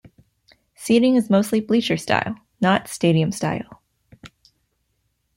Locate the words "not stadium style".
2.59-3.83